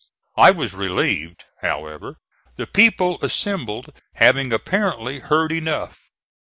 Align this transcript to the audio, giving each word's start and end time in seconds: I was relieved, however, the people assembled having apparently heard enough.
I 0.35 0.49
was 0.49 0.73
relieved, 0.73 1.45
however, 1.61 2.15
the 2.55 2.65
people 2.65 3.19
assembled 3.21 3.93
having 4.15 4.51
apparently 4.51 5.19
heard 5.19 5.51
enough. 5.51 5.99